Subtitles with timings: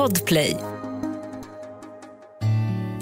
[0.00, 0.56] Podplay.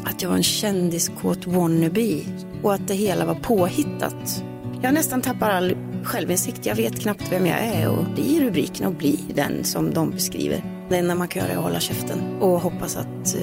[0.04, 2.20] Att jag var en kändiskåt wannabe
[2.62, 4.44] och att det hela var påhittat.
[4.82, 6.66] Jag nästan tappar all självinsikt.
[6.66, 10.86] Jag vet knappt vem jag är och blir rubriken och blir den som de beskriver.
[10.88, 13.42] Det enda man kan göra är att hålla käften och hoppas att eh,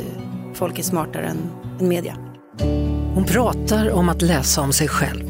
[0.53, 2.17] folk är smartare än, än media.
[3.13, 5.29] Hon pratar om att läsa om sig själv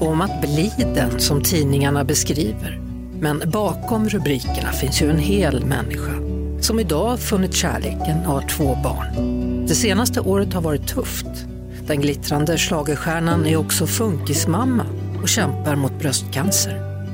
[0.00, 2.80] och om att bli den som tidningarna beskriver.
[3.20, 6.27] Men bakom rubrikerna finns ju en hel människa
[6.68, 9.66] som idag funnit kärleken och har två barn.
[9.66, 11.46] Det senaste året har varit tufft.
[11.86, 14.86] Den glittrande slagerstjärnan är också funkismamma
[15.22, 17.04] och kämpar mot bröstcancer.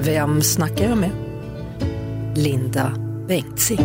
[0.00, 1.10] Vem snackar jag med?
[2.36, 2.92] Linda
[3.28, 3.78] Bengtzing.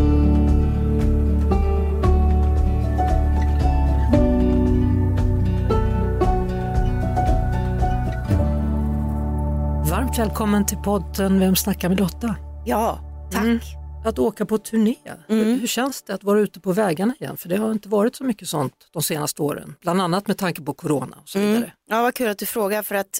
[9.89, 12.35] Varmt välkommen till podden Vem snackar med Lotta?
[12.65, 12.99] Ja,
[13.31, 13.43] tack.
[13.43, 13.59] Mm.
[14.07, 14.95] Att åka på turné,
[15.27, 17.37] hur, hur känns det att vara ute på vägarna igen?
[17.37, 20.61] För det har inte varit så mycket sånt de senaste åren, bland annat med tanke
[20.61, 21.57] på corona och så vidare.
[21.57, 21.69] Mm.
[21.89, 23.19] Ja, vad kul att du frågar för att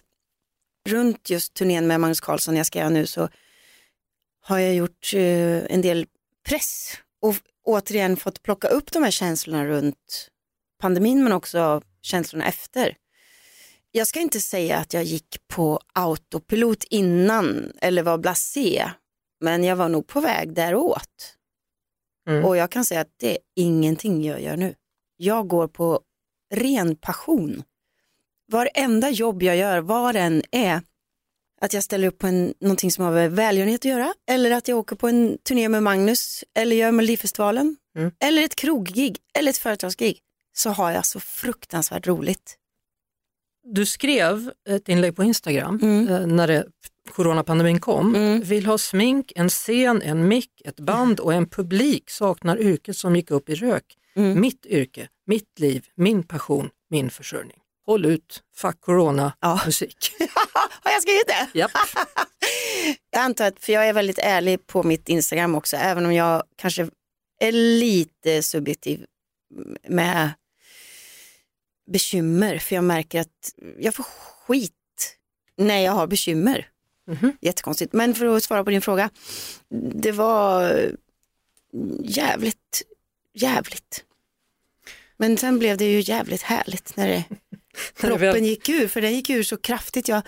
[0.90, 3.30] runt just turnén med Magnus Carlsson jag ska göra nu så
[4.42, 6.06] har jag gjort eh, en del
[6.50, 10.30] press och återigen fått plocka upp de här känslorna runt
[10.82, 12.96] pandemin men också känslorna efter.
[13.92, 18.92] Jag ska inte säga att jag gick på autopilot innan eller var blasé,
[19.42, 21.36] men jag var nog på väg däråt.
[22.30, 22.46] Mm.
[22.46, 24.76] Och jag kan säga att det är ingenting jag gör nu.
[25.18, 26.02] Jag går på
[26.56, 27.64] ren passion.
[28.52, 30.82] Varenda jobb jag gör, vad det än är,
[31.62, 34.68] att jag ställer upp på en, någonting som har med välgörenhet att göra, eller att
[34.68, 38.12] jag åker på en turné med Magnus, eller gör Melodifestivalen, Mm.
[38.20, 40.20] eller ett kroggig, eller ett företagsgig,
[40.58, 42.58] så har jag så fruktansvärt roligt.
[43.64, 46.08] Du skrev ett inlägg på Instagram Mm.
[46.08, 46.68] eh, när det,
[47.12, 48.16] coronapandemin kom.
[48.16, 48.42] Mm.
[48.42, 53.16] Vill ha smink, en scen, en mick, ett band och en publik saknar yrket som
[53.16, 53.84] gick upp i rök.
[54.16, 54.42] Mm.
[54.42, 57.58] Mitt yrke, mitt liv, min passion, min försörjning.
[57.86, 59.62] Håll ut, fuck corona, Ja.
[59.66, 60.12] musik.
[60.84, 61.60] har jag skrivit det?
[61.60, 61.72] Japp.
[63.12, 66.44] Jag antar att, för jag är väldigt ärlig på mitt Instagram också, även om jag
[66.56, 66.90] kanske
[67.40, 69.06] är lite subjektiv
[69.88, 70.30] med
[71.92, 74.72] bekymmer, för jag märker att jag får skit
[75.58, 76.68] när jag har bekymmer.
[77.08, 77.38] Mhm.
[77.42, 79.10] Jättekonstigt, men för att svara på din fråga,
[79.94, 80.74] det var
[82.04, 82.84] jävligt,
[83.34, 84.04] jävligt.
[85.18, 87.26] Men sen blev det ju jävligt härligt när det
[88.08, 90.08] proppen gick ur, för den gick ur så kraftigt.
[90.08, 90.22] Jag,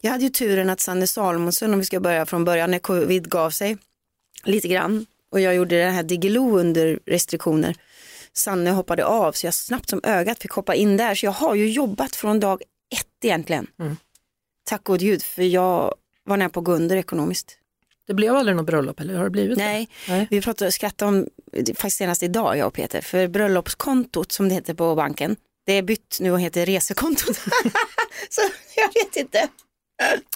[0.00, 3.28] jag hade ju turen att Sanne Salomonsson, om vi ska börja från början, när covid
[3.28, 3.76] gav sig
[4.44, 7.76] lite grann och jag gjorde det här Diggiloo under restriktioner.
[8.32, 11.14] Sanne hoppade av så jag snabbt som ögat fick hoppa in där.
[11.14, 13.66] Så jag har ju jobbat från dag ett egentligen.
[13.78, 13.96] Mm.
[14.64, 15.94] Tack gode gud, för jag
[16.24, 17.58] var nära på att gå under ekonomiskt.
[18.06, 20.12] Det blev aldrig något bröllop eller har det blivit Nej, det?
[20.12, 20.26] Nej.
[20.30, 21.26] vi pratade och skrattade om,
[21.66, 25.36] faktiskt senast idag jag och Peter, för bröllopskontot som det heter på banken,
[25.66, 27.36] det är bytt nu och heter resekontot.
[28.30, 28.40] så
[28.76, 29.48] jag vet inte.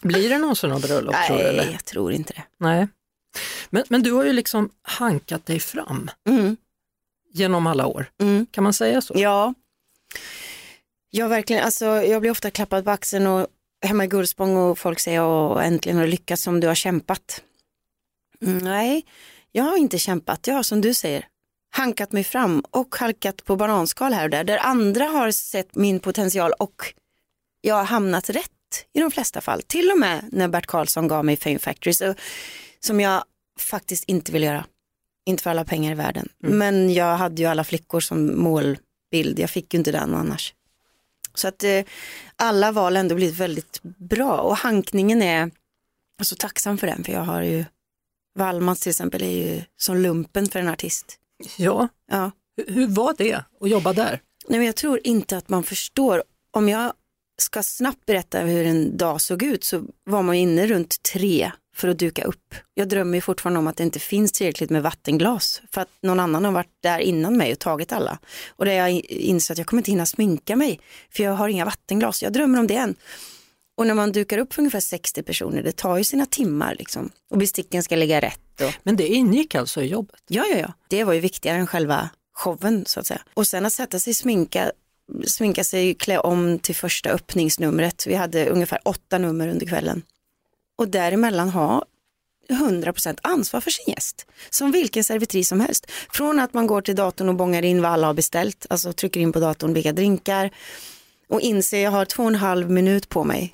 [0.03, 1.43] Blir det någonsin något bröllop tror du?
[1.53, 2.43] Nej, jag tror inte det.
[2.59, 2.89] Nej.
[3.71, 6.57] Men, men du har ju liksom hankat dig fram Mm,
[7.33, 8.11] genom alla år.
[8.21, 8.47] mm.
[8.51, 9.15] Kan man säga så?
[9.17, 9.55] Ja,
[11.11, 13.47] jag verkligen, alltså jag blir ofta klappad på axeln och
[13.87, 17.43] hemma i Gullspång och folk säger åh äntligen har du lyckats som du har kämpat.
[18.43, 19.05] Mm, nej,
[19.53, 21.27] jag har inte kämpat, jag har som du säger
[21.71, 26.01] hankat mig fram och halkat på bananskal här och där, där andra har sett min
[26.01, 26.95] potential och
[27.61, 28.51] jag har hamnat rätt
[28.93, 29.63] i de flesta fall.
[29.63, 32.15] Till och med när Bert Karlsson gav mig Fame Factory, så,
[32.81, 33.25] som jag
[33.59, 34.67] faktiskt inte vill göra.
[35.27, 36.29] Inte för alla pengar i världen.
[36.39, 40.55] Men jag hade ju alla flickor som målbild, jag fick ju inte den annars.
[41.39, 41.81] Så att eh,
[42.37, 45.51] alla val ändå blivit väldigt bra och hankningen är, jag
[46.21, 47.65] är så tacksam för den för jag har ju,
[48.39, 51.19] Wallmans till exempel är ju som lumpen för en artist.
[51.57, 51.89] Ja.
[52.11, 52.31] Ja.
[52.57, 54.21] Hur, hur var det att jobba där?
[54.49, 56.23] Nej, men jag tror inte att man förstår.
[56.51, 56.93] Om jag
[57.39, 61.89] ska snabbt berätta hur en dag såg ut så var man inne runt tre för
[61.89, 62.55] att duka upp.
[62.75, 66.45] Jag drömmer fortfarande om att det inte finns tillräckligt med vattenglas för att någon annan
[66.45, 68.19] har varit där innan mig och tagit alla.
[68.49, 70.81] Och där jag inser att jag kommer inte hinna sminka mig
[71.11, 72.23] för jag har inga vattenglas.
[72.23, 72.95] Jag drömmer om det än.
[73.77, 77.11] Och när man dukar upp för ungefär 60 personer, det tar ju sina timmar liksom.
[77.31, 78.61] Och besticken ska ligga rätt.
[78.61, 78.73] Och...
[78.83, 80.23] Men det ingick alltså i jobbet?
[80.29, 80.73] Ja, ja, ja.
[80.89, 83.23] Det var ju viktigare än själva showen så att säga.
[83.35, 84.73] Och sen att sätta sig sminka,
[85.27, 88.07] sminka sig, klä om till första öppningsnumret.
[88.07, 90.03] Vi hade ungefär åtta nummer under kvällen.
[90.79, 91.85] Och däremellan ha
[92.49, 94.27] 100% ansvar för sin gäst.
[94.51, 95.91] Som vilken servitris som helst.
[96.11, 99.21] Från att man går till datorn och bångar in vad alla har beställt, alltså trycker
[99.21, 100.51] in på datorn vilka drinkar
[101.29, 103.51] och inser jag har två och en halv minut på mig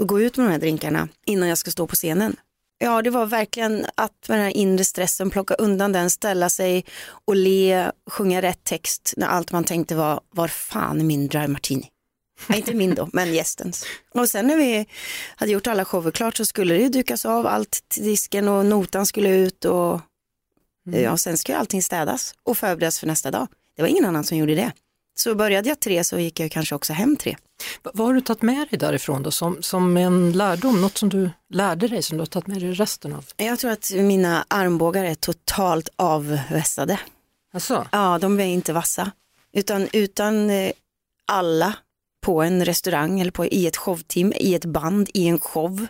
[0.00, 2.36] att gå ut med de här drinkarna innan jag ska stå på scenen.
[2.78, 6.84] Ja, det var verkligen att med den här inre stressen plocka undan den, ställa sig
[7.26, 11.46] och le, sjunga rätt text när allt man tänkte var, var fan är min dry
[11.46, 11.90] martini?
[12.46, 13.84] Nej, inte min då, men gästens.
[14.14, 14.86] Och sen när vi
[15.36, 19.06] hade gjort alla shower klart så skulle det dukas av allt till disken och notan
[19.06, 20.00] skulle ut och
[20.90, 23.48] ja, sen skulle allting städas och förberedas för nästa dag.
[23.76, 24.72] Det var ingen annan som gjorde det.
[25.16, 27.36] Så började jag tre så gick jag kanske också hem tre.
[27.82, 31.08] Va- Vad har du tagit med dig därifrån då som, som en lärdom, något som
[31.08, 33.24] du lärde dig som du har tagit med dig resten av?
[33.36, 37.00] Jag tror att mina armbågar är totalt avvässade.
[37.52, 39.10] Alltså, Ja, de är inte vassa.
[39.52, 40.72] Utan utan eh,
[41.26, 41.74] alla
[42.24, 45.86] på en restaurang eller på, i ett showteam, i ett band, i en show.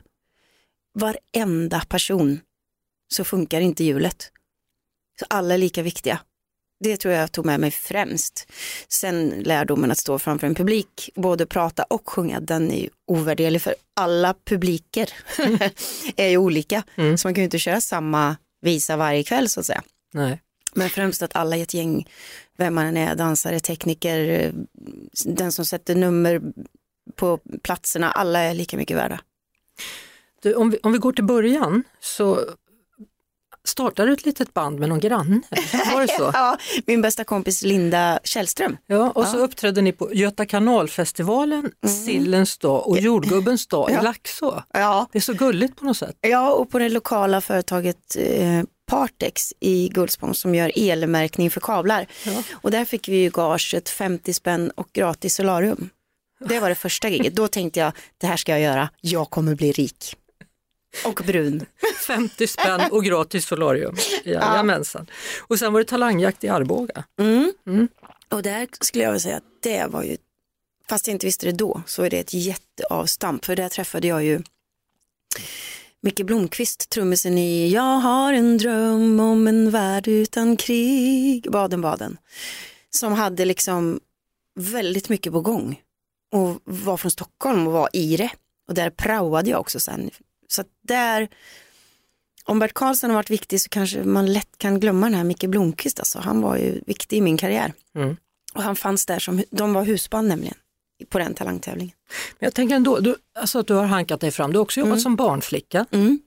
[0.95, 2.41] Varenda person
[3.15, 4.31] så funkar inte hjulet.
[5.21, 6.21] Så alla är lika viktiga.
[6.81, 8.47] Det tror jag tog med mig främst.
[8.89, 13.63] Sen lärdomen att stå framför en publik, både prata och sjunga, den är ju ovärderlig
[13.63, 15.11] för alla publiker
[16.17, 16.83] är ju olika.
[16.97, 17.19] Mm.
[17.19, 19.83] Så man kan ju inte köra samma visa varje kväll så att säga.
[20.13, 20.41] nej.
[20.75, 22.09] Men främst att alla i ett gäng,
[22.59, 24.53] vem man än är, dansare, tekniker, eh,
[25.25, 26.41] den som sätter nummer
[27.17, 29.21] på platserna, alla är lika mycket värda.
[30.43, 32.41] Du, om, vi, om vi går till början så
[33.69, 35.41] startade du ett litet band med någon granne,
[35.95, 36.31] var det så?
[36.35, 38.77] Ja, min bästa kompis Linda Källström.
[38.87, 39.41] Ja, och så Ja.
[39.43, 41.73] uppträdde ni på Göta kanalfestivalen,
[42.05, 44.01] Sillens dag och Jordgubbens dag Ja.
[44.01, 44.63] i Laxå.
[44.73, 45.07] Ja.
[45.13, 46.17] Det är så gulligt på något sätt.
[46.21, 52.07] ja, och på det lokala företaget eh, Partex i Gullspång som gör elmärkning för kablar.
[52.27, 52.43] Ja.
[52.53, 55.91] Och där fick vi ju gaget 50 spänn och gratis solarium.
[56.41, 57.35] Det var det första giget.
[57.35, 60.17] Då tänkte jag, det här ska jag göra, jag kommer bli rik.
[61.05, 61.67] Och brun.
[62.07, 63.97] 50 spänn och gratis solarium.
[64.25, 65.07] Jajamensan.
[65.41, 67.05] Och sen var det talangjakt i Arboga.
[67.21, 67.53] Mm.
[67.67, 67.89] Mm.
[68.29, 70.17] Och där skulle jag vilja säga att det var ju,
[70.89, 73.45] fast jag inte visste det då, så är det ett jätteavstamp.
[73.45, 74.43] För där träffade jag ju
[76.05, 82.17] Micke Blomqvist, trummisen i Jag har en dröm om en värld utan krig, Baden-Baden.
[82.91, 84.01] Som hade liksom
[84.55, 85.81] väldigt mycket på gång
[86.33, 88.31] och var från Stockholm och var i det.
[88.69, 90.11] Och där praoade jag också sen.
[90.49, 91.29] Så att där,
[92.45, 95.47] om Bert Karlsson har varit viktig så kanske man lätt kan glömma den här Micke
[95.47, 95.99] Blomqvist.
[95.99, 96.19] Alltså.
[96.19, 97.73] Han var ju viktig i min karriär.
[97.95, 98.17] Mm.
[98.55, 100.57] Och han fanns där som, de var husband nämligen,
[101.09, 101.95] på den talangtävlingen.
[102.39, 104.53] Men jag tänker ändå, du, alltså att du har hankat dig fram.
[104.53, 105.01] Du har också jobbat Mm.
[105.01, 106.19] som barnflicka Mm.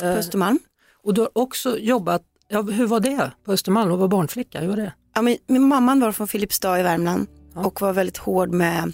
[0.00, 0.58] På eh, Östermalm.
[1.02, 4.60] och du har också jobbat, ja, hur var det på Östermalm att vara barnflicka?
[4.60, 4.92] Hur var det?
[5.14, 7.64] Ja, men, min mamma var från Filipstad i Värmland Ja.
[7.64, 8.92] och var väldigt hård med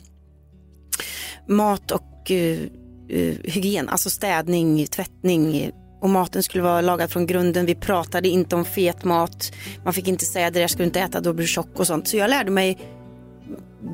[1.49, 2.58] mat och eh,
[3.08, 5.70] eh, hygien, alltså städning, tvättning
[6.00, 7.67] och maten skulle vara lagad från grunden.
[7.67, 9.52] Vi pratade inte om fet mat.
[9.84, 11.87] Man fick inte säga det där ska du inte äta, då blir du tjock och
[11.87, 12.08] sånt.
[12.08, 12.78] Så jag lärde mig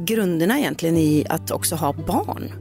[0.05, 2.53] grunderna egentligen i att också ha barn.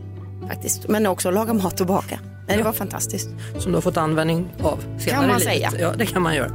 [0.47, 0.87] Faktiskt.
[0.87, 2.19] Men också laga mat och baka.
[2.47, 3.29] Nej, det var fantastiskt.
[3.57, 5.71] Som du har fått användning av senare man i livet?
[5.71, 5.71] säga.
[5.79, 6.51] Ja, det kan man göra.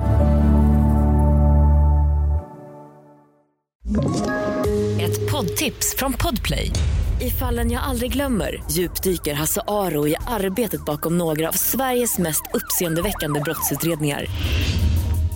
[5.00, 6.72] Ett poddtips från Podplay.
[7.20, 12.42] I fallen jag aldrig glömmer djupdyker Hasse Aro i arbetet bakom några av Sveriges mest
[12.54, 14.26] uppseendeväckande brottsutredningar.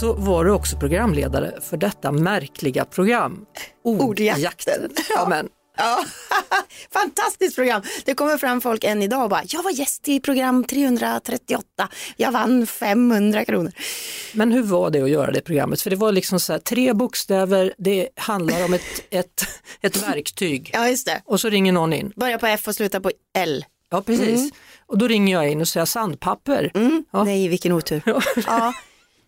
[0.00, 3.46] så var du också programledare för detta märkliga program.
[3.84, 4.90] Ordjakten.
[5.14, 6.04] Ja, men, Ja,
[6.92, 7.82] fantastiskt program.
[8.04, 11.64] Det kommer fram folk än idag och bara, jag var gäst i program 338,
[12.16, 13.72] jag vann 500 kronor.
[14.32, 15.82] men hur var det att göra det programmet?
[15.82, 19.44] För det var liksom så här, tre bokstäver, det handlar om ett, ett,
[19.80, 21.22] ett verktyg Ja, just det.
[21.24, 22.12] och så ringer någon in.
[22.16, 23.64] Börja på F och sluta på L.
[23.90, 24.52] Ja, precis.
[24.86, 26.70] Och då ringer jag in och säger sandpapper.
[27.12, 27.24] Ja.
[27.24, 28.02] Nej, vilken otur.
[28.46, 28.72] ja.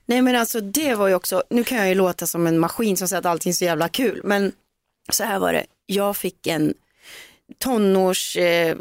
[0.07, 2.97] Nej, men alltså det var ju också, nu kan jag ju låta som en maskin
[2.97, 4.53] som säger att allting är så jävla kul, men
[5.13, 6.75] så här var det, jag fick en
[7.59, 8.77] tonårs, eh,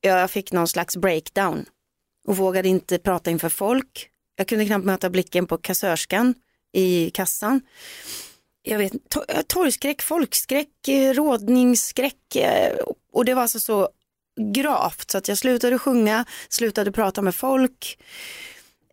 [0.00, 1.64] jag fick någon slags breakdown
[2.26, 4.10] och vågade inte prata inför folk.
[4.36, 6.34] Jag kunde knappt möta blicken på kassörskan
[6.72, 7.60] i kassan.
[8.62, 12.76] Jag vet to- eh, torgskräck, folkskräck, eh, rådningsskräck eh,
[13.12, 13.88] och det var alltså så
[14.54, 17.98] gravt så att jag slutade sjunga, slutade prata med folk,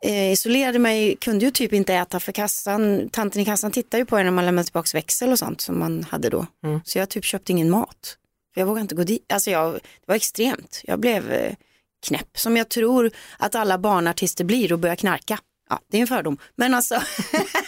[0.05, 4.05] eh, isolerade mig, kunde ju typ inte äta för kassan, tanten i kassan tittar ju
[4.05, 6.45] på en när man lämnar tillbaka växel och sånt som man hade då.
[6.63, 6.81] Mm.
[6.85, 8.17] Så jag typ köpte ingen mat.
[8.53, 11.55] För jag vågade inte gå dit, alltså jag, det var extremt, jag blev eh,
[12.07, 15.39] knäpp som jag tror att alla barnartister blir och börjar knarka.
[15.69, 16.37] Ja, det är en fördom.
[16.55, 17.01] Men alltså,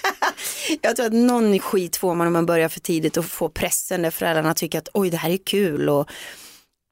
[0.82, 4.02] jag tror att någon skit får man om man börjar för tidigt och får pressen
[4.02, 5.90] där föräldrarna tycker att oj det här är kul.
[5.90, 6.10] Och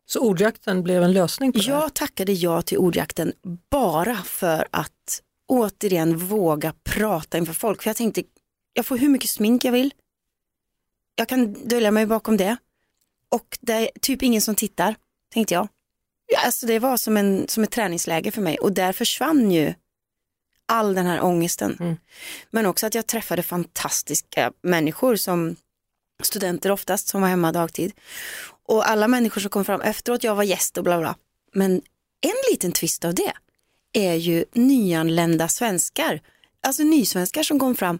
[0.05, 3.33] Så ordjakten blev en lösning på det jag tackade ja till ordjakten
[3.71, 7.81] bara för att återigen våga prata inför folk.
[7.81, 8.23] För jag tänkte,
[8.73, 9.93] jag får hur mycket smink jag vill.
[11.15, 12.57] Jag kan dölja mig bakom det.
[13.29, 14.95] Och det är typ ingen som tittar,
[15.33, 15.67] tänkte jag.
[16.27, 19.73] Ja, Alltså det var som, en, som ett träningsläge för mig och där försvann ju
[20.65, 21.77] all den här ångesten.
[21.79, 21.97] Mm.
[22.49, 25.55] Men också att jag träffade fantastiska människor som
[26.23, 27.93] studenter oftast som var hemma dagtid.
[28.67, 31.15] Och alla människor som kom fram efteråt, jag var gäst och bla bla.
[31.53, 31.71] Men
[32.21, 33.33] en liten twist av det
[33.97, 36.21] är ju nyanlända svenskar.
[36.67, 37.99] Alltså nysvenskar som kom fram.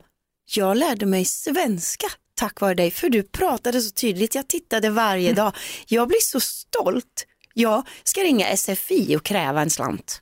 [0.56, 4.36] Jag lärde mig svenska tack vare dig för du pratade så tydligt.
[4.36, 5.54] Jag tittade varje dag.
[5.88, 7.26] Jag blir så stolt.
[7.54, 10.22] Jag ska ringa SFI och kräva en slant.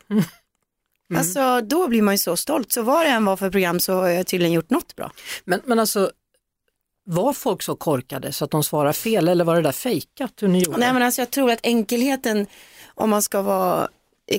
[1.18, 2.72] Alltså då blir man ju så stolt.
[2.72, 5.12] Så vad det än var för program så har jag tydligen gjort något bra.
[5.46, 6.12] Men, men alltså,
[7.06, 10.48] var folk så korkade så att de svarade fel eller var det där fejkat hur
[10.48, 10.78] ni gjorde?
[10.78, 12.48] Nej men alltså jag tror att enkelheten
[12.86, 13.90] om man ska vara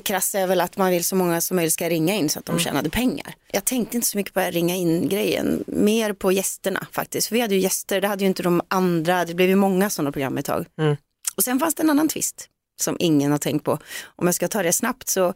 [0.03, 2.45] krass är väl att man vill så många som möjligt ska ringa in så att
[2.45, 3.35] de tjänade pengar.
[3.51, 7.27] Jag tänkte inte så mycket på att ringa in grejen, mer på gästerna faktiskt.
[7.27, 9.89] För vi hade ju gäster, det hade ju inte de andra, det blev ju många
[9.89, 10.65] sådana program ett tag.
[10.77, 10.95] Mm.
[11.35, 12.49] Och sen fanns det en annan twist
[12.81, 13.79] som ingen har tänkt på.
[14.05, 15.33] Om jag ska ta det snabbt så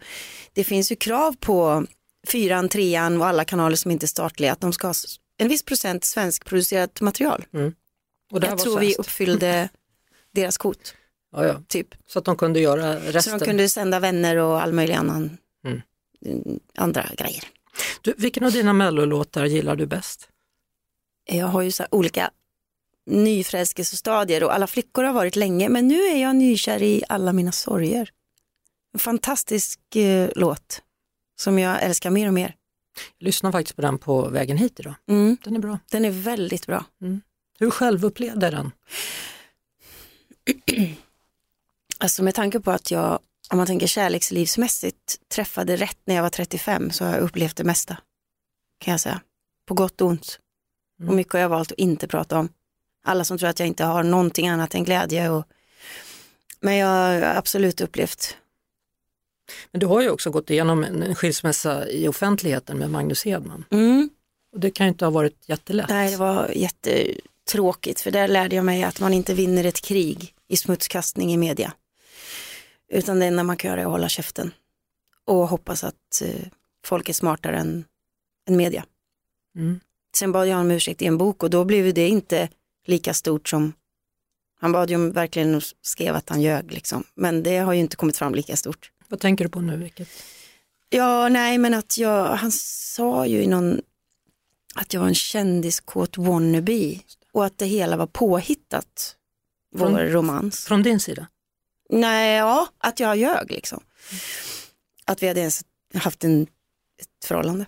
[0.53, 1.85] det finns ju krav på
[2.27, 4.93] fyran, trean och alla kanaler som inte är statliga att de ska ha
[5.37, 7.45] en viss procent svenskproducerat material.
[7.53, 7.73] Här
[8.31, 8.99] Jag tror vi svenskt.
[8.99, 9.69] uppfyllde
[10.33, 10.93] deras kvot,
[11.31, 11.61] ja, ja.
[11.67, 11.87] typ.
[12.07, 13.39] Så att de kunde göra Så resten.
[13.39, 15.81] de kunde sända vänner och all möjlig annan, Mm.
[16.25, 17.43] mm, andra grejer.
[18.01, 20.29] du, vilken av dina mellolåtar gillar du bäst?
[21.25, 22.31] Jag har ju så olika
[23.05, 27.51] nyförälskelsestadier och alla flickor har varit länge men nu är jag nykär i alla mina
[27.51, 28.09] sorger.
[28.93, 30.81] En fantastisk eh, låt
[31.39, 32.55] som jag älskar mer och mer.
[33.17, 34.93] Jag lyssnade faktiskt på den på vägen hit idag.
[35.09, 35.79] Mm, Den är bra.
[35.91, 36.85] den är väldigt bra.
[37.59, 38.71] Hur självupplevde den?
[42.01, 46.29] Alltså med tanke på att jag, om man tänker kärlekslivsmässigt, träffade rätt när jag var
[46.29, 47.97] 35 så har jag upplevt det mesta.
[48.79, 49.21] Kan jag säga.
[49.67, 50.39] På gott och ont.
[51.07, 52.49] Och mycket har jag valt att inte prata om.
[53.03, 55.29] Alla som tror att jag inte har någonting annat än glädje.
[55.29, 55.43] Och...
[56.59, 58.37] Men jag har absolut upplevt.
[59.71, 63.65] Men du har ju också gått igenom en en skilsmässa i offentligheten med Magnus Hedman.
[63.71, 64.09] Mm.
[64.53, 65.89] Och det kan ju inte ha varit jättelätt.
[65.89, 70.33] Nej, det var jättetråkigt för där lärde jag mig att man inte vinner ett krig
[70.47, 71.73] i smutskastning i media.
[72.89, 74.51] Utan det enda man kan göra är att hålla käften
[75.25, 76.47] och hoppas att eh,
[76.85, 77.85] folk är smartare än,
[78.47, 78.85] än media.
[79.55, 79.79] Mm.
[80.15, 82.49] Sen bad jag om ursäkt i en bok och då blev det inte
[82.85, 83.73] lika stort som
[84.59, 87.03] han bad ju om verkligen och skrev att han ljög liksom.
[87.15, 88.91] Men det har ju inte kommit fram lika stort.
[89.07, 89.77] Vad tänker du på nu?
[89.77, 90.07] Vilket?
[90.89, 93.81] Ja, nej men att jag, han sa ju i någon,
[94.75, 96.99] att jag var en kändiskåt wannabe
[97.31, 99.15] och att det hela var påhittat,
[99.75, 100.65] vår Från- romans.
[100.65, 101.27] Från din sida?
[101.89, 103.83] Nej, ja, att jag ljög liksom.
[105.05, 106.47] Att vi hade ens haft en,
[106.97, 107.65] ett förhållande.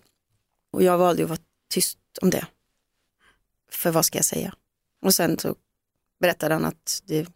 [0.72, 2.46] Och jag valde att vara tyst om det.
[3.72, 4.54] För vad ska jag säga?
[5.02, 5.56] Och sen så
[6.20, 7.28] berättade han att det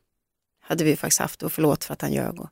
[0.62, 2.40] hade vi faktiskt haft och förlåt för att han ljög.
[2.40, 2.50] Och,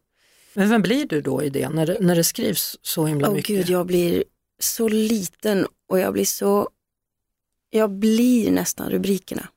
[0.54, 3.34] Men vem blir du då i det, när det, när det skrivs så himla Åh
[3.34, 3.48] mycket?
[3.48, 4.24] gud, jag blir
[4.60, 6.70] så liten och jag blir så,
[7.70, 9.48] jag blir nästan rubrikerna.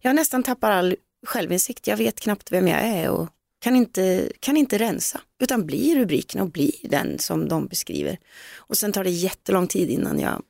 [0.00, 0.96] Jag nästan tappar all
[1.26, 3.28] självinsikt, jag vet knappt vem jag är och
[3.66, 8.18] kan inte, kan inte rensa, utan blir rubrikerna och blir den som de beskriver.
[8.56, 10.42] Och sen tar det jättelång tid innan jag,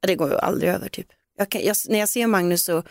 [0.00, 1.06] ja, det går ju aldrig över typ.
[1.36, 2.82] Jag kan, jag, när jag ser Magnus så,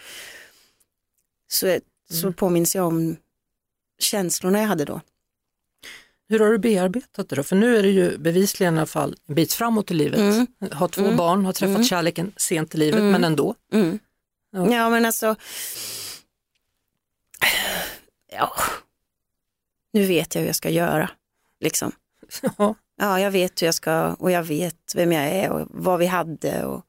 [1.47, 3.17] så, är- så påminns jag om
[3.99, 5.01] känslorna jag hade då.
[6.27, 7.43] Hur har du bearbetat det då?
[7.43, 10.19] För nu är det ju bevisligen i alla fall en bit framåt i livet.
[10.19, 10.47] Mm.
[10.71, 13.55] Har två barn, har träffat kärleken sent i livet, men ändå.
[13.73, 13.99] Mm.
[14.51, 14.71] Ja.
[14.71, 14.89] Ja.
[14.89, 15.35] men alltså,
[18.31, 18.55] ja,
[19.95, 21.09] nu vet jag hur jag ska göra.
[21.59, 21.91] Liksom.
[22.57, 22.75] Ja.
[22.97, 26.05] Ja, jag vet hur jag ska och jag vet vem jag är och vad vi
[26.05, 26.65] hade.
[26.65, 26.85] Och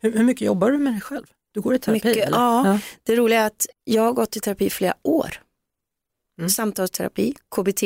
[0.00, 1.26] Hur, hur mycket jobbar du med dig själv?
[1.52, 2.08] Du går i terapi?
[2.08, 2.38] Mycket, eller?
[2.38, 2.78] ja.
[3.02, 5.42] Det roliga är att jag har gått i terapi i flera år.
[6.38, 6.50] Mm.
[6.50, 7.82] Samtalsterapi, KBT.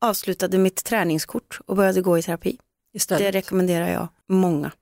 [0.00, 2.58] Avslutade mitt träningskort och började gå i terapi.
[2.92, 3.34] Det Istället.
[3.34, 4.72] rekommenderar jag många.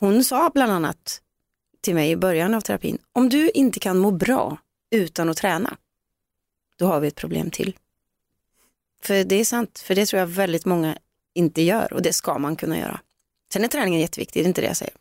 [0.00, 1.20] Hon sa bland annat
[1.80, 4.58] till mig i början av terapin, om du inte kan må bra
[4.90, 5.76] utan att träna,
[6.78, 7.76] då har vi ett problem till.
[9.02, 10.98] För det är sant, för det tror jag väldigt många
[11.34, 13.00] inte gör och det ska man kunna göra.
[13.52, 14.94] Sen är träningen jätteviktig, det är inte det jag säger.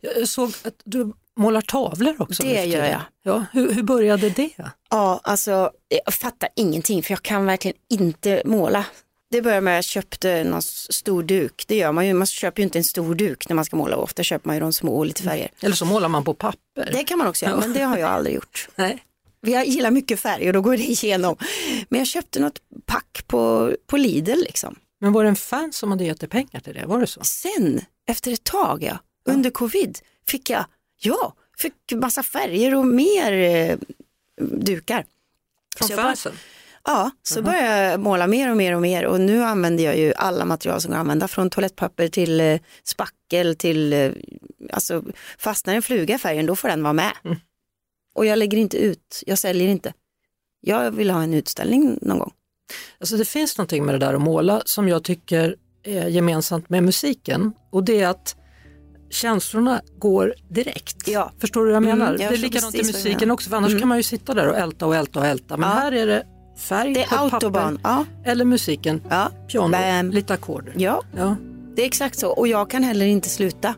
[0.00, 2.42] Jag såg att du målar tavlor också.
[2.42, 3.00] Det gör jag.
[3.22, 4.50] Ja, hur, hur började det?
[4.90, 5.70] Ja, alltså
[6.04, 8.84] jag fattar ingenting för jag kan verkligen inte måla.
[9.30, 11.64] Det började med att jag köpte någon stor duk.
[11.68, 13.96] Det gör man ju, man köper ju inte en stor duk när man ska måla.
[13.96, 15.50] Ofta köper man ju de små och lite färger.
[15.60, 16.90] Eller så målar man på papper.
[16.92, 18.68] Det kan man också göra, men det har jag aldrig gjort.
[18.76, 19.04] Nej.
[19.40, 21.36] Jag gillar mycket färg och då går det igenom.
[21.88, 24.76] Men jag köpte något pack på, på Lidl liksom.
[25.00, 26.86] Men var det en fan som hade gett dig pengar till det?
[26.86, 27.20] Var det så?
[27.24, 30.64] Sen, efter ett tag, ja, under covid, fick jag,
[31.00, 33.76] ja, fick massa färger och mer eh,
[34.40, 35.04] dukar.
[35.78, 36.32] Från Så jag bara- fansen?
[36.84, 40.14] Ja, så började jag måla mer och mer och mer och nu använder jag ju
[40.14, 44.10] alla material som går att använda från toalettpapper till eh, spackel till, eh,
[44.72, 45.02] alltså
[45.38, 47.12] fastnar en fluga i färgen då får den vara med.
[48.18, 49.92] Och jag lägger inte ut, jag säljer inte.
[50.60, 52.32] Jag vill ha en utställning någon gång.
[53.00, 56.82] Alltså det finns någonting med det där att måla som jag tycker är gemensamt med
[56.82, 58.36] musiken och det är att
[59.10, 61.08] känslorna går direkt.
[61.08, 61.32] Ja.
[61.38, 62.10] Förstår du vad jag Mm, menar?
[62.12, 64.56] jag det är likadant i musiken också för annars kan man ju sitta där och
[64.56, 65.74] älta och älta och älta men Ja.
[65.74, 66.26] här är det
[66.58, 67.76] färg Det på är ett autobahn.
[67.82, 67.88] papper
[68.24, 69.00] Ja, eller musiken,
[69.48, 70.10] piano, Bam.
[70.10, 70.70] lite ackord.
[70.76, 71.02] Ja.
[71.76, 73.74] det är exakt så och jag kan heller inte sluta.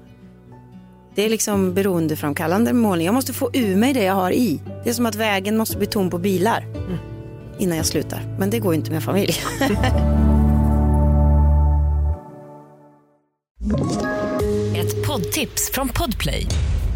[1.14, 3.06] Det är liksom beroendeframkallande med målning.
[3.06, 4.60] Jag måste få ur mig det jag har i.
[4.84, 6.66] Det är som att vägen måste bli tom på bilar
[7.58, 8.36] innan jag slutar.
[8.38, 9.34] Men det går ju inte med familj.
[14.76, 16.46] Ett poddtips från Podplay.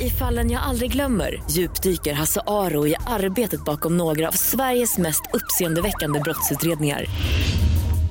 [0.01, 5.23] I fallen jag aldrig glömmer djupdyker Hasse Aro i arbetet bakom några av Sveriges mest
[5.33, 7.05] uppseendeväckande brottsutredningar.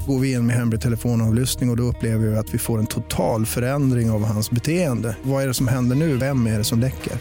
[0.07, 2.87] Går vi in med hemlig telefonavlyssning och, och då upplever vi att vi får en
[2.87, 5.15] total förändring av hans beteende.
[5.23, 6.17] Vad är det som händer nu?
[6.17, 7.13] Vem är det som läcker?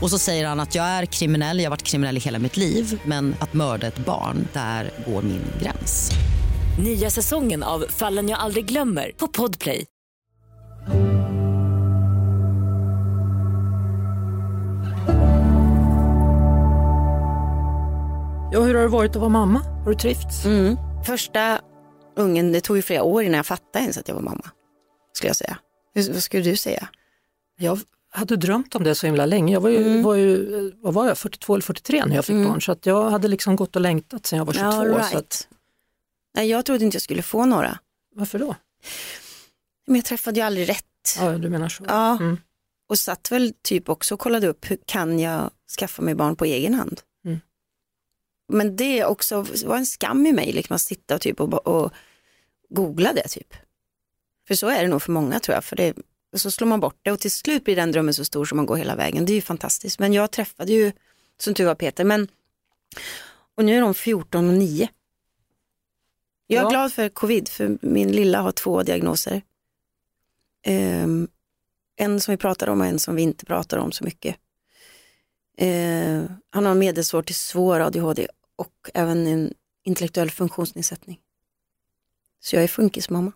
[0.00, 2.56] Och så säger han att jag är kriminell, jag har varit kriminell i hela mitt
[2.56, 6.10] liv men att mörda ett barn, där går min gräns.
[6.84, 9.84] Nya säsongen av Fallen jag aldrig glömmer på Podplay.
[18.54, 19.62] ja, hur har det varit att vara mamma?
[19.84, 20.44] Har du trivts?
[20.44, 20.76] Mm.
[21.06, 21.60] Första
[22.16, 24.50] ungen, det tog ju flera år innan jag fattade ens att jag var mamma.
[25.12, 25.58] Skulle jag säga.
[25.94, 26.88] Hur, vad skulle du säga?
[27.58, 27.78] Jag
[28.10, 29.52] hade drömt om det så himla länge.
[29.52, 30.02] Jag var ju, Mm.
[30.02, 33.10] var ju vad var jag, 42 eller 43 när jag fick barn så att jag
[33.10, 34.66] hade liksom gått och längtat sedan jag var 22.
[34.68, 35.14] Ja, så right.
[35.14, 35.48] att,
[36.34, 37.78] Nej, jag trodde inte jag skulle få några.
[38.14, 38.54] varför då?
[39.86, 40.84] Men jag träffade ju aldrig rätt.
[41.18, 41.84] Ja, du menar så.
[41.88, 42.16] Ja.
[42.16, 42.36] Mm.
[42.88, 46.44] Och satt väl typ också och kollade upp hur kan jag skaffa mig barn på
[46.44, 47.00] egen hand.
[48.48, 51.92] Men det är också var en skam i mig liksom att sitta typ och, och
[52.68, 53.54] googla det typ.
[54.48, 55.64] För så är det nog för många tror jag.
[55.64, 55.94] För det,
[56.36, 58.66] så slår man bort det och till slut blir den drömmen så stor som man
[58.66, 59.24] går hela vägen.
[59.26, 59.98] Det är ju fantastiskt.
[59.98, 60.92] Men jag träffade ju,
[61.38, 62.28] som tur var Peter, men
[63.56, 64.88] och nu är de 14 och 9.
[66.46, 66.70] Jag är Ja.
[66.70, 69.42] glad för covid, för min lilla har två diagnoser.
[70.62, 71.28] Ehm,
[71.96, 74.36] en som vi pratar om och en som vi inte pratar om så mycket.
[75.56, 81.20] Eh, han har medelsvår till svår ADHD och även en intellektuell funktionsnedsättning.
[82.40, 83.32] Så jag är funkismamma.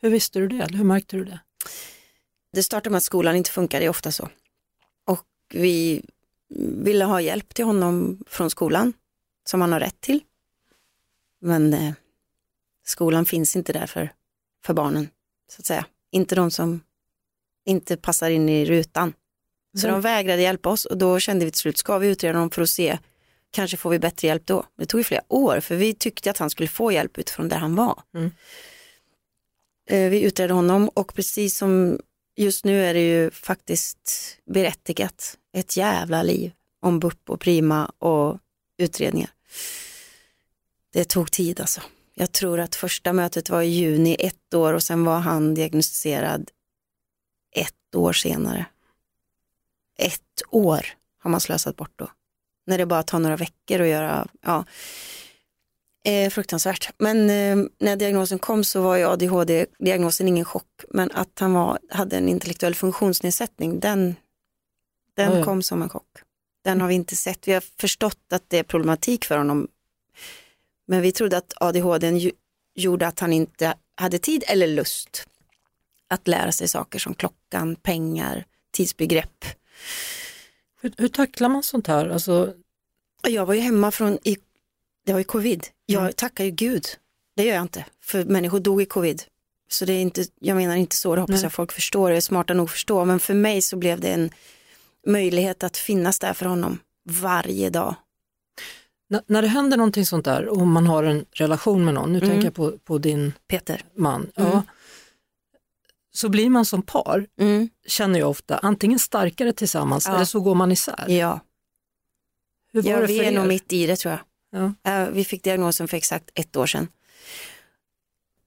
[0.00, 0.56] Hur visste du det?
[0.56, 1.40] Eller hur märkte du det?
[2.52, 4.28] Det startar med att skolan inte funkar, det är ofta så.
[5.04, 6.04] Och vi
[6.84, 8.92] ville ha hjälp till honom från skolan
[9.44, 10.20] som han har rätt till.
[11.38, 11.94] Men eh,
[12.84, 14.12] skolan finns inte där för,
[14.64, 15.08] för barnen,
[15.48, 15.86] så att säga.
[16.10, 16.80] Inte de som
[17.64, 19.12] inte passar in i rutan.
[19.78, 19.94] Så Mm.
[19.94, 22.62] de vägrade hjälpa oss och då kände vi till slut, ska vi utreda dem för
[22.62, 22.98] att se,
[23.50, 24.64] kanske får vi bättre hjälp då.
[24.78, 27.56] Det tog ju flera år för vi tyckte att han skulle få hjälp utifrån där
[27.56, 28.02] han var.
[28.14, 28.30] Mm.
[29.90, 32.00] Eh, Vi utredde honom och precis som
[32.36, 38.38] just nu är det ju faktiskt berättigat ett jävla liv om BUP och Prima och
[38.78, 39.30] utredningar.
[40.92, 41.80] Det tog tid alltså.
[42.14, 46.50] Jag tror att första mötet var i juni ett år och sen var han diagnostiserad
[47.56, 48.66] ett år senare.
[49.98, 50.86] Ett år
[51.18, 52.10] har man slösat bort då.
[52.66, 54.64] När det bara tar några veckor att göra, ja.
[56.04, 56.90] Eh, fruktansvärt.
[56.98, 60.84] Men eh, när diagnosen kom så var ju ADHD-diagnosen ingen chock.
[60.90, 64.16] Men att han var, hade en intellektuell funktionsnedsättning, den,
[65.16, 65.44] den ja.
[65.44, 66.18] kom som en chock.
[66.64, 67.48] Den har vi inte sett.
[67.48, 69.68] Vi har förstått att det är problematik för honom.
[70.86, 72.32] Men vi trodde att ADHD
[72.74, 75.26] gjorde att han inte hade tid eller lust
[76.08, 79.44] att lära sig saker som klockan, pengar, tidsbegrepp.
[80.80, 82.08] Hur, hur tacklar man sånt här?
[82.08, 82.54] Alltså,
[83.28, 84.36] Jag var ju hemma från, i,
[85.06, 85.66] det var ju covid.
[85.86, 86.12] Jag Mm.
[86.12, 86.84] tackar ju Gud.
[87.36, 89.22] Det gör jag inte, för människor dog i covid.
[89.70, 91.42] Så det är inte, jag menar inte så, det hoppas Nej.
[91.42, 93.04] jag folk förstår, är smarta nog att förstå.
[93.04, 94.30] Men för mig så blev det en
[95.06, 97.94] möjlighet att finnas där för honom varje dag.
[99.10, 102.18] när, när det händer någonting sånt där och man har en relation med någon, nu
[102.18, 102.30] Mm.
[102.30, 103.84] tänker jag på, på din Peter.
[103.94, 104.50] man, Mm.
[104.52, 104.62] ja,
[106.18, 107.68] så blir man som par, Mm.
[107.86, 110.14] känner jag ofta, antingen starkare tillsammans Ja.
[110.14, 111.04] eller så går man isär.
[111.08, 111.40] Ja,
[112.72, 113.36] Hur var ja det vi för är er?
[113.38, 114.20] nog mitt i det tror jag.
[114.84, 114.90] Ja.
[114.92, 116.88] Eh, Vi fick diagnosen för exakt ett år sedan.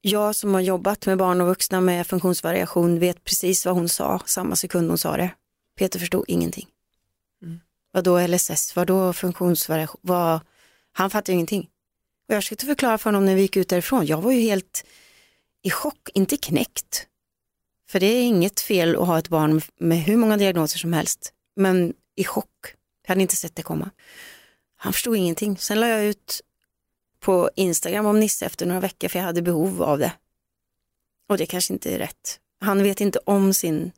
[0.02, 4.20] Jag som har jobbat med barn och vuxna med funktionsvariation vet precis vad hon sa
[4.26, 5.32] samma sekund hon sa det.
[5.78, 6.68] Peter förstod ingenting.
[7.44, 7.60] Mm.
[7.92, 10.40] Vad då LSS, vad då funktionsvariation, vad...
[10.92, 11.70] han fattade ingenting.
[12.30, 14.86] Och jag försökte förklara för honom när vi gick ut därifrån, jag var ju helt
[15.64, 17.08] i chock, inte knäckt.
[17.92, 21.34] För det är inget fel att ha ett barn med- hur många diagnoser som helst,
[21.56, 22.76] men i chock.
[23.02, 23.90] Jag hade inte sett det komma.
[24.76, 25.58] Han förstod ingenting.
[25.58, 26.42] Sen la jag ut
[27.20, 30.12] på Instagram om Nisse efter några veckor för jag hade behov av det.
[31.30, 32.40] Och det kanske inte är rätt.
[32.62, 33.92] Han vet inte om sin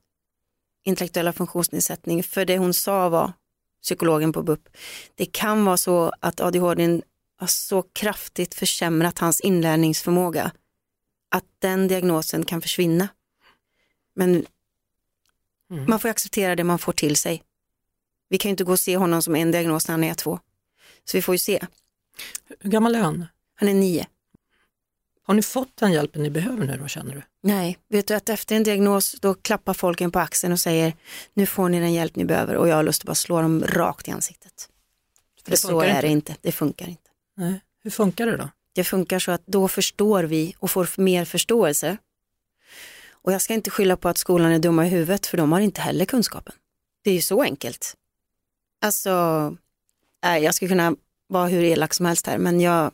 [0.84, 3.34] intellektuella funktionsnedsättning för det hon sa var,
[3.82, 4.70] psykologen på BUP,
[5.16, 7.02] det kan vara så att ADHD
[7.40, 10.52] har så kraftigt försämrat hans inlärningsförmåga
[11.32, 13.08] att den diagnosen kan försvinna.
[14.16, 14.46] Men
[15.72, 15.86] Mm.
[15.90, 17.44] man får acceptera det man får till sig.
[18.30, 20.40] Vi kan ju inte gå och se honom som en diagnos när han är två.
[21.06, 21.60] Så vi får ju se.
[22.60, 23.26] Hur gammal är han?
[23.56, 24.08] Han är nio.
[25.24, 27.22] Har ni fått den hjälpen ni behöver nu då känner du?
[27.42, 30.94] Nej, vet du att efter en diagnos då klappar folk en på axeln och säger
[31.34, 33.64] nu får ni den hjälp ni behöver och jag har lust att bara slå dem
[33.68, 34.70] rakt i ansiktet.
[35.44, 36.02] För Det så är inte.
[36.02, 37.10] det inte, det funkar inte.
[37.38, 37.62] Nej.
[37.84, 38.50] Hur funkar det då?
[38.74, 41.98] Det funkar så att då förstår vi och får mer förståelse.
[43.24, 45.60] Och jag ska inte skylla på att skolan är dumma i huvudet för de har
[45.60, 46.56] inte heller kunskapen.
[47.04, 47.96] Det är ju så enkelt.
[48.82, 49.12] Alltså,
[50.26, 50.96] äh, jag skulle kunna
[51.28, 52.86] vara hur elak som helst här men jag,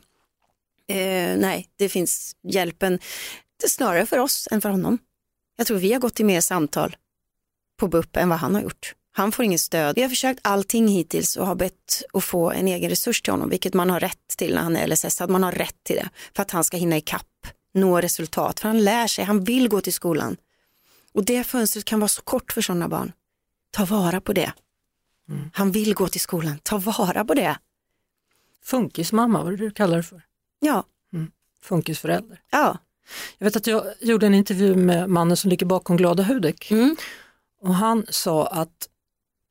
[0.88, 2.98] eh, nej, det finns hjälpen
[3.62, 4.98] det snarare för oss än för honom.
[5.56, 6.96] Jag tror vi har gått i mer samtal
[7.78, 8.94] på BUP än vad han har gjort.
[9.12, 9.94] Han får inget stöd.
[9.96, 13.50] Vi har försökt allting hittills och har bett att få en egen resurs till honom,
[13.50, 15.20] vilket man har rätt till när han är LSS.
[15.20, 18.60] Att man har rätt till det för att han ska hinna ikapp, nå resultat.
[18.60, 20.36] För han lär sig, han vill gå till skolan.
[21.12, 23.12] Och det fönstret kan vara så kort för sådana barn.
[23.70, 24.52] Ta vara på det.
[25.52, 27.58] Han vill gå till skolan, ta vara på det.
[28.62, 30.22] Funkismamma, vad du kallar det för?
[30.60, 30.84] Ja,
[31.62, 32.40] Funkisförälder.
[32.50, 32.78] ja.
[33.38, 36.96] Jag vet att jag gjorde en intervju med mannen som ligger bakom Glada Hudik Mm.
[37.60, 38.88] och han sa att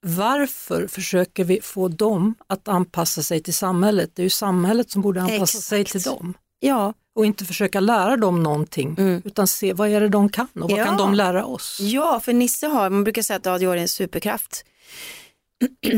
[0.02, 4.12] varför försöker vi få dem att anpassa sig till samhället?
[4.14, 5.64] Det är ju samhället som borde anpassa Exakt.
[5.64, 9.22] sig till dem Ja, och inte försöka lära dem någonting Mm.
[9.26, 10.86] utan se vad är det de kan och vad Ja.
[10.86, 11.78] kan de lära oss?
[11.82, 14.66] Ja, för Nisse har, man brukar säga att ADHD är en superkraft.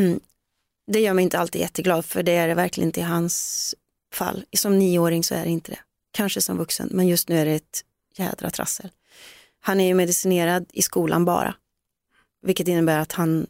[0.91, 3.75] det gör mig inte alltid jätteglad för det är det verkligen inte i hans
[4.13, 4.45] fall.
[4.57, 5.79] Som nioåring så är det inte det.
[6.11, 7.83] Kanske som vuxen, men just nu är det ett
[8.15, 8.89] jädra trassel.
[9.59, 11.55] Han är ju medicinerad i skolan bara,
[12.41, 13.47] vilket innebär att han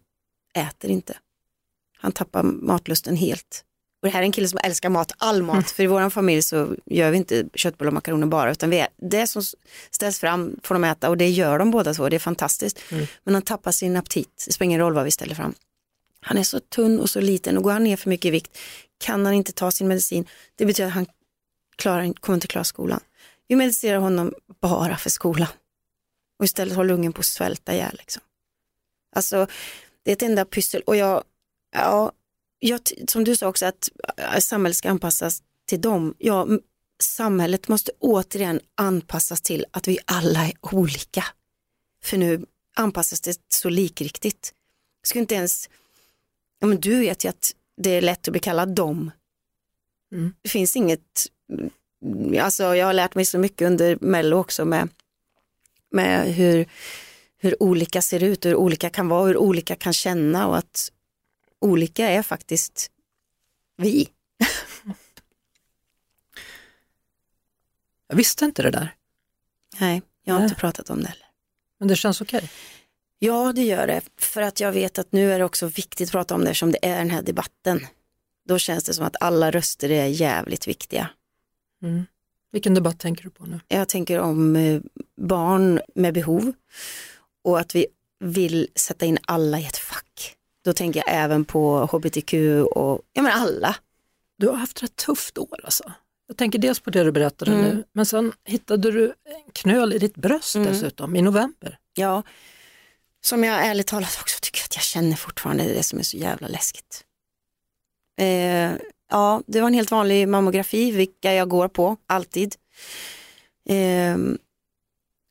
[0.53, 1.17] äter inte.
[1.97, 3.63] Han tappar matlusten helt.
[4.01, 6.41] Och det här är en kille som älskar mat, all mat, för i vår familj
[6.41, 9.43] så gör vi inte köttbullar och makaroner bara, utan vi är, det som
[9.91, 12.79] ställs fram får de äta och det gör de båda två, det är fantastiskt.
[13.23, 15.53] Men han tappar sin aptit, det spelar ingen roll vad vi ställer fram.
[16.21, 18.57] Han är så tunn och så liten och går han ner för mycket i vikt
[19.01, 20.25] kan han inte ta sin medicin.
[20.55, 21.05] Det betyder att han
[21.75, 22.99] klarar, kommer inte klara skolan.
[23.47, 25.47] Vi medicinerar honom bara för skolan.
[26.39, 27.95] Och istället håller ungen på att svälta ihjäl.
[27.97, 28.21] Liksom.
[29.15, 29.47] Alltså,
[30.03, 31.23] det är ett enda pyssel och jag,
[31.75, 32.11] ja,
[32.61, 36.15] jag, som du sa också att äh, samhället ska anpassas till dem.
[36.17, 36.47] Ja,
[37.03, 41.25] samhället måste återigen anpassas till att vi alla är olika.
[42.03, 42.45] För nu
[42.75, 44.53] anpassas det så likriktigt.
[45.01, 45.69] Jag skulle inte ens,
[46.59, 49.11] ja men du vet ju att det är lätt att bli kallad dom.
[50.11, 50.33] Mm.
[50.41, 51.27] Det finns inget,
[52.41, 54.89] alltså jag har lärt mig så mycket under mello också med,
[55.91, 56.65] med hur,
[57.37, 60.91] hur olika ser ut, hur olika kan vara, hur olika kan känna och att
[61.61, 62.91] olika är faktiskt
[63.77, 64.09] vi.
[68.07, 68.95] Jag visste inte det där,
[69.79, 70.49] Nej, jag har Nej.
[70.49, 71.25] inte pratat om det heller.
[71.79, 72.51] men det känns okej.
[73.19, 74.01] Ja, det gör det.
[74.17, 76.71] För att jag vet att nu är det också viktigt att prata om det som
[76.71, 77.87] det är den här debatten.
[78.47, 81.09] Då känns det som att alla röster är jävligt viktiga.
[81.83, 82.05] Mm.
[82.51, 83.59] Vilken debatt tänker du på nu?
[83.67, 84.81] Jag tänker om eh,
[85.17, 86.53] barn med behov
[87.43, 87.85] och att vi
[88.19, 89.80] vill sätta in alla i ett.
[90.63, 92.33] Då tänker jag även på hbtq
[92.75, 93.75] och ja, men alla.
[94.37, 95.91] Du har haft ett tufft år alltså.
[96.27, 97.63] Jag tänker dels på det du berättade Mm.
[97.65, 100.67] nu, men sen hittade du en knöl i ditt bröst Mm.
[100.67, 101.77] dessutom i november.
[101.93, 102.23] Ja,
[103.23, 106.47] som jag ärligt talat också tycker att jag känner fortfarande, det som är så jävla
[106.47, 107.03] läskigt.
[108.19, 108.71] Eh,
[109.09, 112.55] ja, det var en helt vanlig mammografi, vilka jag går på, alltid.
[113.69, 114.17] Eh,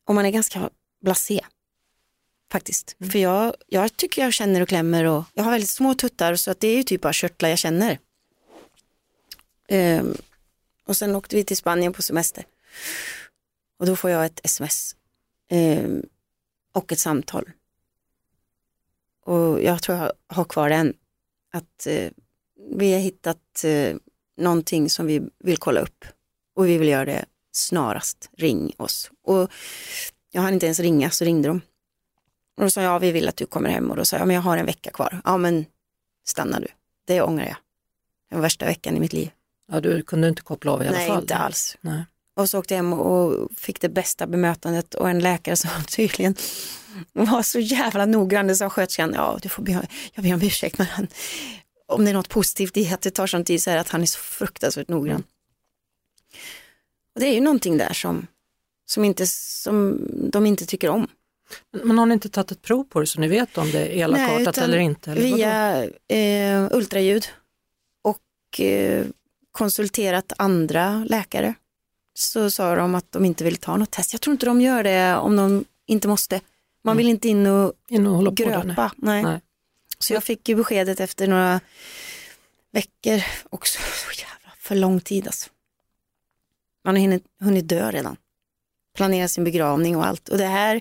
[0.09, 0.71] och man är ganska
[1.05, 1.40] blasé,
[2.50, 2.96] faktiskt.
[3.12, 6.50] För jag, jag tycker jag känner och klämmer och jag har väldigt små tuttar så
[6.50, 7.98] att det är ju typ bara körtlar jag känner.
[9.68, 10.04] Eh,
[10.86, 12.44] och sen åkte vi till Spanien på semester.
[13.78, 14.96] Och då får jag ett sms.
[15.50, 15.88] Eh,
[16.72, 17.50] och ett samtal.
[19.24, 20.94] Och jag tror jag har kvar den.
[21.52, 22.10] Att eh,
[22.70, 23.96] vi har hittat eh,
[24.36, 26.04] någonting som vi vill kolla upp
[26.54, 28.30] och vi vill göra det snarast.
[28.36, 29.10] Ring oss.
[29.24, 29.50] Och
[30.30, 31.60] jag hann inte ens ringa så ringde de.
[32.61, 34.27] Och då sa jag, ja, vi vill att du kommer hem och då sa jag,
[34.27, 35.20] men jag har en vecka kvar.
[35.25, 35.64] Ja men
[36.27, 36.66] stanna du,
[37.07, 37.57] det ångrar jag.
[38.29, 39.31] Det var värsta veckan i mitt liv.
[39.73, 41.20] Ja, du kunde inte koppla av i alla Nej, fall.
[41.20, 41.77] inte alls.
[41.81, 42.05] Nej.
[42.37, 46.35] Och så åkte jag hem och fick det bästa bemötandet och en läkare som tydligen
[47.12, 48.46] var så jävla noggrann.
[48.46, 51.07] Det sa sköterskan, ja du får be, jag ber om ursäkt men han,
[51.87, 53.88] om det är något positivt i att det tar sån tid så är det att
[53.88, 55.23] han är så fruktansvärt noggrann.
[57.14, 58.27] Och det är ju någonting där som,
[58.87, 61.09] som, inte, som de inte tycker om.
[61.70, 64.04] Men har ni inte tagit ett prov på det så ni vet om det är
[64.04, 65.10] elakartat eller inte?
[65.10, 67.26] Eller via eh, ultraljud
[68.02, 69.06] och eh,
[69.52, 71.54] konsulterat andra läkare
[72.14, 74.12] så sa de att de inte vill ta något test.
[74.12, 76.40] Jag tror inte de gör det om de inte måste.
[76.82, 78.92] Man vill inte in och In och hålla på gröpa.
[78.96, 79.22] Nej.
[79.22, 79.40] Nej.
[79.98, 81.60] Så jag fick ju beskedet efter några
[82.72, 83.78] veckor också.
[83.78, 85.50] Så jävla för lång tid alltså.
[86.84, 88.16] Man har hunnit, hunnit dö redan.
[88.94, 90.28] Planera sin begravning och allt.
[90.28, 90.80] Och det här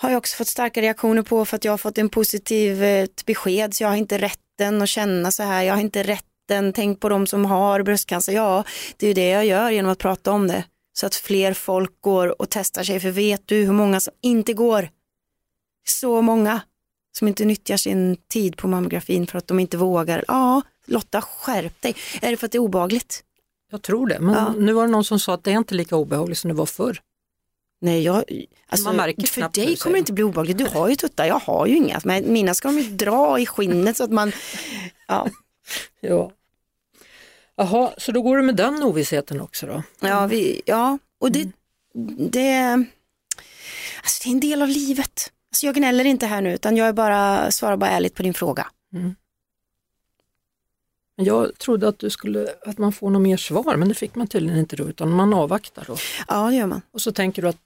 [0.00, 3.08] har jag också fått starka reaktioner på för att jag har fått en positiv eh,
[3.26, 5.62] besked så jag har inte rätten att känna så här.
[5.62, 8.32] Jag har inte rätten, tänk på de som har bröstcancer.
[8.32, 8.64] Ja,
[8.96, 10.64] det är ju det jag gör genom att prata om det.
[10.92, 13.00] Så att fler folk går och testar sig.
[13.00, 14.88] För vet du hur många som inte går?
[15.88, 16.60] Så många
[17.18, 20.24] som inte nyttjar sin tid på mammografin för att de inte vågar.
[20.28, 21.94] Ja, Lotta skärp dig.
[22.22, 23.22] Är det för att det är obagligt?
[23.70, 24.52] Jag tror det, men Ja.
[24.58, 26.66] nu var det någon som sa att det är inte lika obehagligt som det var
[26.66, 27.00] förr.
[27.80, 28.24] Nej, jag,
[28.68, 30.58] alltså, för dig du kommer det inte bli obehagligt.
[30.58, 32.00] Du har ju tuttar, jag har ju inga.
[32.04, 34.32] Men mina ska de ju dra i skinnet så att man,
[35.08, 35.28] ja,
[36.00, 36.32] Ja.
[37.56, 39.82] Jaha, så då går det med den ovissheten också då?
[40.00, 40.98] ja, vi, ja.
[41.18, 41.48] och det,
[41.94, 42.30] Mm.
[42.30, 42.84] det,
[44.02, 45.32] alltså det är en del av livet.
[45.50, 48.34] Alltså jag gnäller inte här nu utan jag är bara, svarar bara ärligt på din
[48.34, 48.66] fråga.
[48.90, 49.16] Men
[51.16, 54.26] Jag trodde att, du skulle, att man får något mer svar, men det fick man
[54.26, 55.96] tydligen inte då, utan man avvaktar då.
[56.28, 56.82] Ja, det gör man.
[56.90, 57.56] Och så tänker du att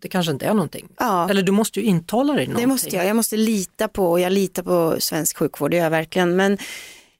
[0.00, 0.88] det kanske inte är någonting.
[0.98, 1.30] Ja.
[1.30, 2.62] Eller du måste ju intala dig någonting.
[2.68, 3.06] Det måste jag.
[3.06, 6.36] Jag måste lita på, och jag litar på svensk sjukvård, det gör jag verkligen.
[6.36, 6.58] Men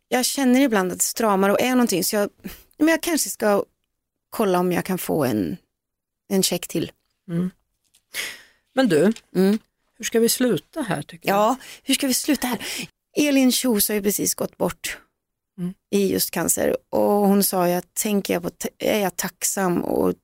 [0.08, 2.30] jag känner ibland att det stramar och är någonting så jag,
[2.78, 3.64] men jag kanske ska
[4.30, 5.56] kolla om jag kan få en,
[6.28, 6.92] en check till.
[8.74, 9.58] Men du, Mm.
[9.98, 11.36] hur ska vi sluta här tycker jag?
[11.36, 12.58] Ja, hur ska vi sluta här?
[13.18, 14.98] Elin Kjos har ju precis gått bort
[15.58, 15.74] Mm.
[15.90, 20.14] i just cancer och hon sa ju att tänker jag på, är jag tacksam och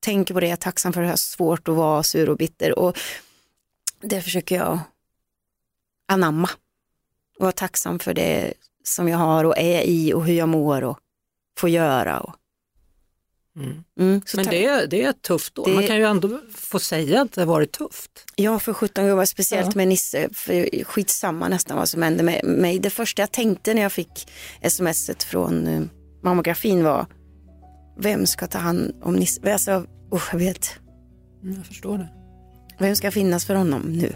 [0.00, 2.36] tänker på det, jag är tacksam för att jag har svårt att vara sur och
[2.36, 2.98] bitter och
[4.02, 4.78] det försöker jag
[6.08, 6.48] anamma
[7.38, 8.52] och vara tacksam för det
[8.84, 10.98] som jag har och är i och hur jag mår och
[11.58, 12.20] får göra.
[12.20, 12.34] Och,
[13.56, 13.84] Mm.
[14.00, 15.66] mm, Men det är, det är ett tufft år.
[15.66, 18.24] Det- Man kan ju ändå få säga att det har varit tufft.
[18.36, 19.72] Ja, för 17 gånger, speciellt Ja.
[19.76, 22.78] med Nisse, för skitsamma nästan vad som hände med mig.
[22.78, 24.28] Det första jag tänkte när jag fick
[24.68, 25.86] smset från uh,
[26.22, 27.06] mammografin var,
[28.02, 29.52] vem ska ta hand om Nisse?
[29.52, 30.70] Alltså, oh, jag vet,
[31.42, 32.08] Mm, jag förstår det.
[32.78, 34.12] vem ska finnas för honom nu?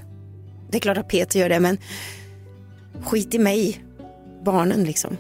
[0.71, 1.79] Det är klart att Peter gör det, men
[3.05, 3.85] skit i mig,
[4.45, 5.17] barnen liksom.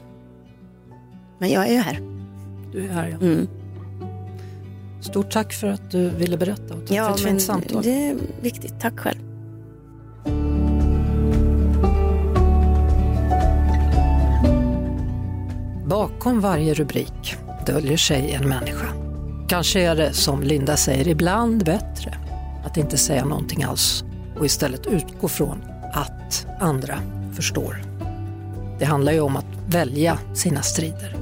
[1.38, 2.00] Men jag är ju här.
[2.72, 3.16] Du är här ja.
[3.26, 3.48] Mm.
[5.00, 7.82] Stort tack för att du ville berätta och tack för Ja, ett men fint samtal.
[7.82, 8.80] det är viktigt.
[8.80, 9.18] Tack själv.
[15.86, 18.86] Bakom varje rubrik döljer sig en människa.
[19.48, 22.14] Kanske är det, som Linda säger, ibland bättre
[22.64, 24.04] att inte säga någonting alls
[24.38, 26.98] och istället utgå från att andra
[27.36, 27.82] förstår.
[28.78, 31.16] Det handlar ju om att välja sina strider.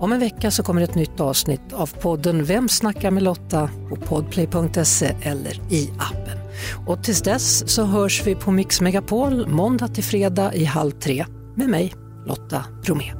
[0.00, 3.96] Om en vecka så kommer ett nytt avsnitt av podden Vem snackar med Lotta på
[3.96, 6.38] podplay.se eller i appen.
[6.86, 11.26] Och tills dess så hörs vi på Mix Megapol måndag till fredag i halv tre
[11.54, 11.94] med mig,
[12.26, 13.19] Lotta Bromé.